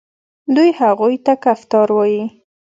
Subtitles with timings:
[0.55, 2.23] دوی هغوی ته کفتار وايي.